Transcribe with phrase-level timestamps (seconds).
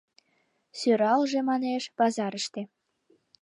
[0.79, 2.61] —Сӧралже, манеш, пазарыште.